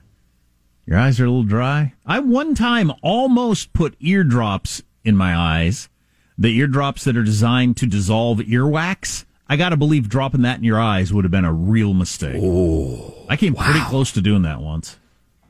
[0.88, 1.94] Your eyes are a little dry.
[2.04, 5.88] I one time almost put eardrops in my eyes,
[6.36, 9.26] the eardrops that are designed to dissolve earwax.
[9.48, 12.42] I got to believe dropping that in your eyes would have been a real mistake.
[12.44, 13.66] Oh, I came wow.
[13.66, 14.98] pretty close to doing that once.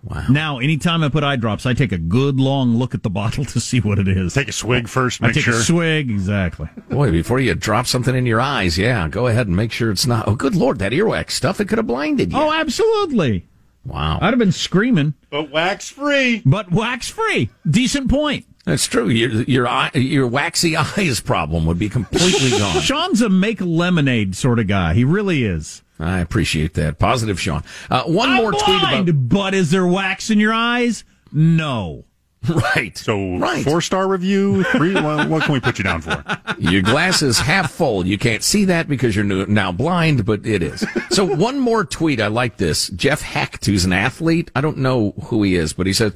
[0.10, 0.26] Wow.
[0.30, 3.43] Now, anytime I put eye drops, I take a good long look at the bottle
[3.46, 4.34] to see what it is.
[4.34, 5.56] Take a swig first, I take sure.
[5.56, 6.70] a swig, exactly.
[6.89, 10.08] Boy, before you drop something in your eyes, yeah, go ahead and make sure it's
[10.08, 10.28] not.
[10.28, 12.38] Oh, good lord, that earwax stuff, it could have blinded you.
[12.38, 13.46] Oh, absolutely.
[13.86, 14.17] wow.
[14.22, 16.41] I'd have been screaming, But wax free.
[16.46, 17.50] but wax free.
[17.70, 18.46] Decent point.
[18.65, 19.08] That's true.
[19.08, 22.82] Your your eye, your waxy eyes problem would be completely gone.
[22.82, 24.93] Sean's a make lemonade sort of guy.
[24.93, 25.84] He really is.
[26.00, 27.00] I appreciate that.
[27.00, 27.64] Positive, Sean.
[27.90, 31.04] Uh, one I'm more tweet blind, about but is there wax in your eyes?
[31.32, 32.06] No.
[32.76, 32.96] right.
[32.98, 33.64] So Right.
[33.66, 34.64] four star review.
[34.66, 34.94] Three.
[34.94, 36.24] what, what can we put you down for?
[36.60, 38.06] Your glass is half full.
[38.06, 40.86] You can't see that because you're nu- now blind, but it is.
[41.10, 42.22] So one more tweet.
[42.22, 42.90] I like this.
[42.90, 44.50] Jeff Hecht, who's an athlete.
[44.56, 46.14] I don't know who he is, but he said,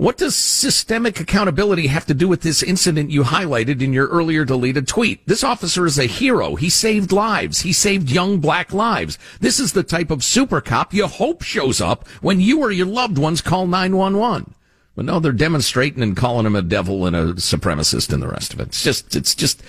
[0.00, 4.46] what does systemic accountability have to do with this incident you highlighted in your earlier
[4.46, 5.26] deleted tweet?
[5.26, 6.54] This officer is a hero.
[6.54, 7.60] He saved lives.
[7.60, 9.18] He saved young black lives.
[9.40, 12.86] This is the type of super cop you hope shows up when you or your
[12.86, 14.54] loved ones call 911.
[14.96, 18.54] But no, they're demonstrating and calling him a devil and a supremacist and the rest
[18.54, 18.68] of it.
[18.68, 19.62] It's just, it's just,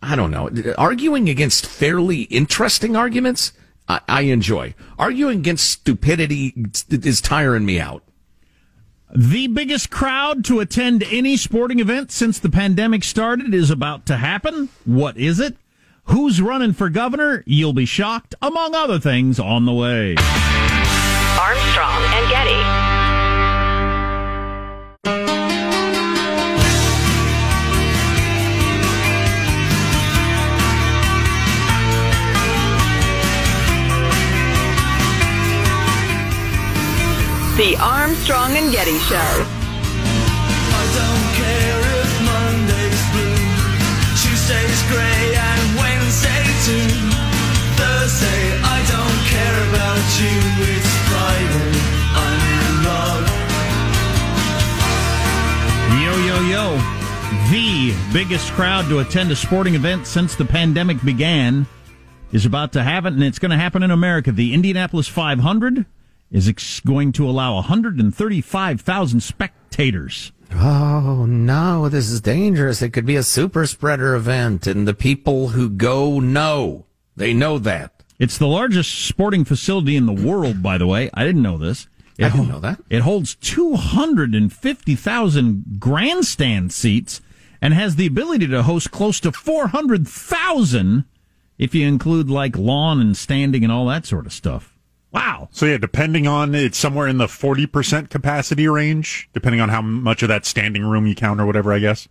[0.00, 0.50] I don't know.
[0.78, 3.52] Arguing against fairly interesting arguments,
[3.88, 4.76] I, I enjoy.
[5.00, 6.54] Arguing against stupidity
[6.90, 8.04] is tiring me out.
[9.12, 14.16] The biggest crowd to attend any sporting event since the pandemic started is about to
[14.16, 14.68] happen.
[14.84, 15.56] What is it?
[16.04, 17.42] Who's running for governor?
[17.46, 20.16] You'll be shocked, among other things, on the way.
[21.38, 22.83] Armstrong and Getty.
[37.56, 39.14] The Armstrong and Getty Show.
[39.14, 43.46] I don't care if Monday's blue,
[44.18, 46.90] Tuesday's grey, and Wednesday too.
[47.78, 50.34] Thursday, I don't care about you.
[50.66, 51.78] It's Friday,
[52.18, 53.22] I'm in love.
[56.02, 56.64] Yo, yo, yo.
[57.52, 61.66] The biggest crowd to attend a sporting event since the pandemic began
[62.32, 64.32] is about to happen, and it's going to happen in America.
[64.32, 65.86] The Indianapolis 500
[66.34, 70.32] is ex- going to allow 135,000 spectators.
[70.52, 72.82] Oh no, this is dangerous.
[72.82, 76.84] It could be a super spreader event, and the people who go know.
[77.16, 78.02] They know that.
[78.18, 81.08] It's the largest sporting facility in the world, by the way.
[81.14, 81.86] I didn't know this.
[82.18, 82.80] I didn't know that.
[82.90, 87.20] It holds 250,000 grandstand seats
[87.60, 91.04] and has the ability to host close to 400,000
[91.58, 94.73] if you include like lawn and standing and all that sort of stuff.
[95.14, 95.48] Wow.
[95.52, 99.80] So yeah, depending on it's somewhere in the forty percent capacity range, depending on how
[99.80, 101.72] much of that standing room you count or whatever.
[101.72, 102.08] I guess.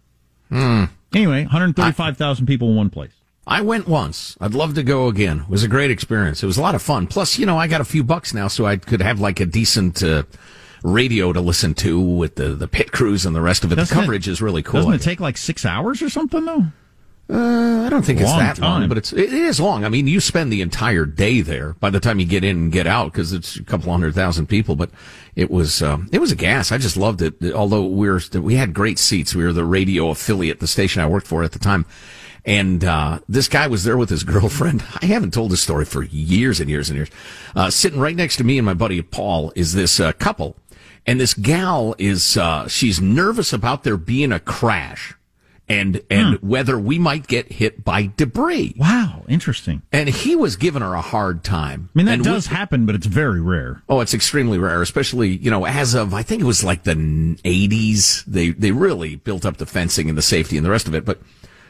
[1.13, 3.11] Anyway, 135,000 people in one place.
[3.45, 4.37] I went once.
[4.39, 5.41] I'd love to go again.
[5.41, 6.41] It was a great experience.
[6.41, 7.07] It was a lot of fun.
[7.07, 9.45] Plus, you know, I got a few bucks now, so I could have like a
[9.45, 10.23] decent uh,
[10.83, 13.75] radio to listen to with the the pit crews and the rest of it.
[13.75, 14.79] Doesn't the coverage is really cool.
[14.79, 16.67] Doesn't I it take like six hours or something, though?
[17.29, 19.85] Uh, I don't think it's Long that long, but it's it is long.
[19.85, 22.71] I mean, you spend the entire day there by the time you get in and
[22.71, 24.75] get out because it's a couple hundred thousand people.
[24.75, 24.89] But
[25.33, 26.73] it was um, it was a gas.
[26.73, 27.41] I just loved it.
[27.53, 29.33] Although we were we had great seats.
[29.33, 31.85] We were the radio affiliate, the station I worked for at the time.
[32.45, 34.83] And uh, this guy was there with his girlfriend.
[35.01, 37.09] I haven't told this story for years and years and years.
[37.55, 40.57] Uh, sitting right next to me and my buddy Paul is this uh, couple,
[41.05, 45.15] and this gal is uh, she's nervous about there being a crash
[45.69, 48.75] and and whether we might get hit by debris.
[48.77, 49.81] Wow, interesting.
[49.91, 51.89] And he was giving her a hard time.
[51.93, 53.81] I mean, that And we- does happen, but it's very rare.
[53.87, 57.37] Oh, it's extremely rare, especially you know as of I think it was like the
[57.45, 58.23] eighties.
[58.27, 61.05] They they really built up the fencing and the safety and the rest of it.
[61.05, 61.21] But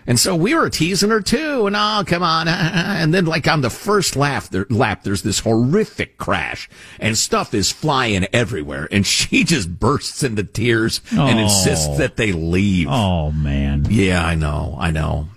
[0.08, 3.62] and so we were teasing her too, and oh come on, and then like on
[3.62, 9.06] the first lap, there, lap there's this horrific crash, and stuff is flying everywhere, and
[9.14, 11.44] she just bursts into tears and Oh.
[11.44, 12.88] insists that they leave.
[12.90, 15.30] Oh man, Yeah, I know, I know.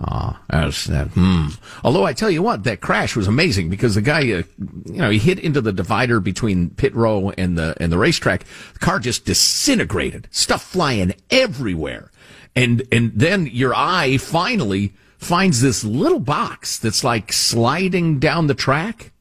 [0.00, 1.08] Ah, that's that.
[1.08, 1.48] Hmm.
[1.84, 4.42] Although I tell you what, that crash was amazing because the guy, uh,
[4.86, 8.44] you know, he hit into the divider between pit row and the and the racetrack.
[8.72, 12.10] The car just disintegrated, stuff flying everywhere,
[12.54, 18.54] and and then your eye finally finds this little box that's like sliding down the
[18.54, 19.12] track.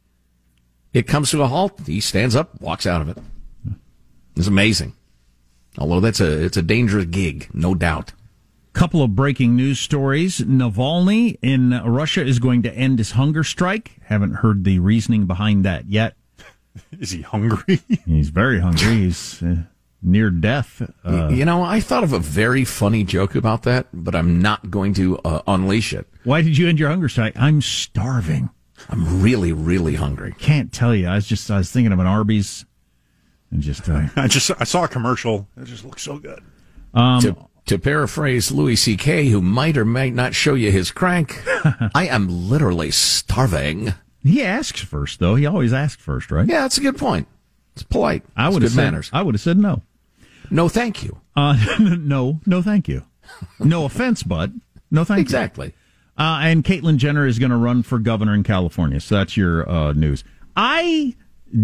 [0.93, 1.79] It comes to a halt.
[1.85, 3.17] He stands up, walks out of it.
[4.35, 4.93] It's amazing.
[5.77, 8.13] Although that's a it's a dangerous gig, no doubt.
[8.73, 10.39] Couple of breaking news stories.
[10.39, 13.91] Navalny in Russia is going to end his hunger strike.
[14.03, 16.15] Haven't heard the reasoning behind that yet.
[16.99, 17.81] Is he hungry?
[18.05, 18.95] He's very hungry.
[18.95, 19.55] He's uh,
[20.01, 20.81] near death.
[21.05, 24.71] Uh, you know, I thought of a very funny joke about that, but I'm not
[24.71, 26.07] going to uh, unleash it.
[26.23, 27.33] why did you end your hunger strike?
[27.37, 28.49] I'm starving.
[28.89, 30.33] I'm really, really hungry.
[30.39, 31.07] Can't tell you.
[31.07, 32.65] I was just I was thinking of an Arby's
[33.51, 35.47] And just uh, I just I saw a commercial.
[35.57, 36.41] It just looks so good.
[36.95, 37.35] um, to,
[37.67, 41.43] to paraphrase Louis C.K., who might or might not show you his crank,
[41.93, 43.93] I am literally starving.
[44.23, 45.35] he asks first, though.
[45.35, 46.47] He always asks first, right?
[46.47, 47.27] Yeah, that's a good point.
[47.75, 48.23] It's polite.
[48.35, 49.09] I would have said manners.
[49.13, 49.83] I would have said no.
[50.51, 51.17] No, thank you.
[51.35, 53.03] Uh, no, no, thank you.
[53.59, 54.51] No offense, but
[54.91, 55.67] no, thank Exactly.
[55.67, 55.73] you.
[56.17, 58.99] Uh, and Caitlyn Jenner is going to run for governor in California.
[58.99, 60.23] So that's your uh, news.
[60.55, 61.15] I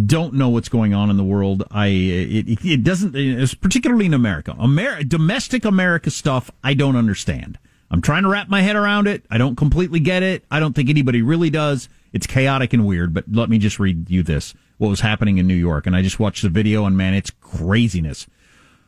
[0.06, 1.64] don't know what's going on in the world.
[1.70, 4.56] I it, it, it doesn't, it's particularly in America.
[4.60, 6.50] Amer- domestic America stuff.
[6.64, 7.60] I don't understand.
[7.92, 9.26] I'm trying to wrap my head around it.
[9.30, 10.44] I don't completely get it.
[10.50, 11.88] I don't think anybody really does.
[12.14, 13.14] It's chaotic and weird.
[13.14, 15.86] But let me just read you this: what was happening in New York.
[15.88, 18.28] And I just watched the video, and man, it's craziness.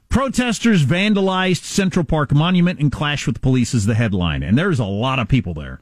[0.09, 4.41] Protesters vandalized Central Park Monument and clashed with police is the headline.
[4.41, 5.79] And there's a lot of people there.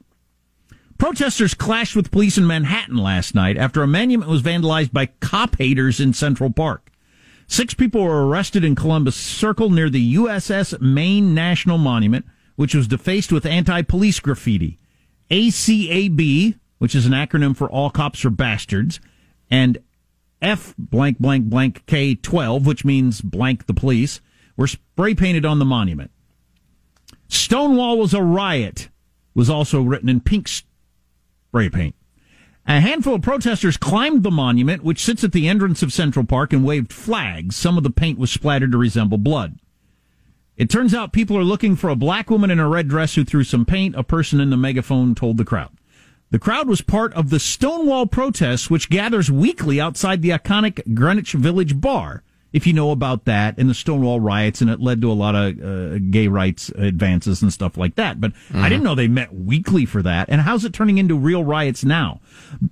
[0.97, 5.57] Protesters clashed with police in Manhattan last night after a monument was vandalized by cop
[5.57, 6.91] haters in Central Park.
[7.47, 12.25] Six people were arrested in Columbus Circle near the USS Maine National Monument,
[12.57, 14.77] which was defaced with anti-police graffiti.
[15.31, 18.99] ACAB, which is an acronym for All Cops Are Bastards,
[19.49, 19.77] and
[20.41, 24.21] F blank blank blank K 12, which means blank the police,
[24.55, 26.11] were spray painted on the monument.
[27.27, 28.89] Stonewall was a riot,
[29.33, 31.95] was also written in pink spray paint.
[32.65, 36.51] A handful of protesters climbed the monument, which sits at the entrance of Central Park,
[36.51, 37.55] and waved flags.
[37.55, 39.59] Some of the paint was splattered to resemble blood.
[40.57, 43.23] It turns out people are looking for a black woman in a red dress who
[43.23, 45.76] threw some paint, a person in the megaphone told the crowd.
[46.29, 51.31] The crowd was part of the Stonewall protests, which gathers weekly outside the iconic Greenwich
[51.31, 52.23] Village bar.
[52.53, 55.35] If you know about that and the Stonewall riots, and it led to a lot
[55.35, 58.19] of uh, gay rights advances and stuff like that.
[58.19, 60.27] But I didn't know they met weekly for that.
[60.29, 62.19] And how's it turning into real riots now?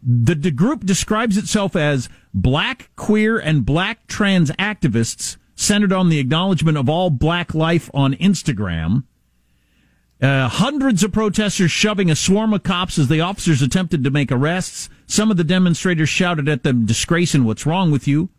[0.01, 6.19] The, the group describes itself as black, queer, and black trans activists centered on the
[6.19, 9.03] acknowledgement of all black life on Instagram.
[10.25, 14.31] Uh, hundreds of protesters shoving a swarm of cops as the officers attempted to make
[14.31, 14.89] arrests.
[15.05, 18.29] Some of the demonstrators shouted at them, disgracing what's wrong with you.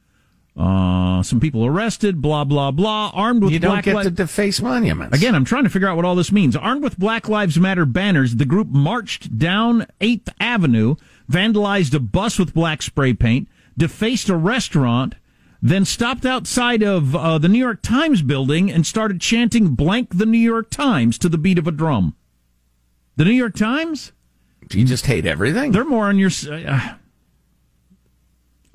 [0.56, 4.10] Uh, some people arrested, blah, blah, blah, armed with You don't black get li- to
[4.10, 5.16] deface monuments.
[5.16, 6.56] Again, I'm trying to figure out what all this means.
[6.56, 10.96] Armed with Black Lives Matter banners, the group marched down 8th Avenue,
[11.30, 15.14] vandalized a bus with black spray paint, defaced a restaurant,
[15.70, 20.26] then stopped outside of uh, the New York Times building and started chanting blank the
[20.26, 22.14] New York Times to the beat of a drum.
[23.16, 24.12] The New York Times?
[24.70, 25.72] You just hate everything.
[25.72, 26.30] They're more on your.
[26.50, 26.94] Uh,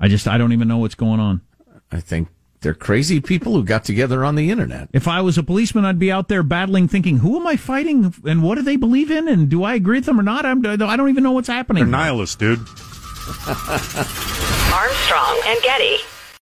[0.00, 1.42] I just, I don't even know what's going on.
[1.92, 2.28] I think
[2.62, 4.88] they're crazy people who got together on the internet.
[4.92, 8.14] If I was a policeman, I'd be out there battling, thinking, "Who am I fighting,
[8.24, 10.64] and what do they believe in, and do I agree with them or not?" I'm,
[10.66, 11.84] I don't even know what's happening.
[11.84, 12.58] They're nihilists, dude.
[14.72, 15.98] Armstrong and Getty.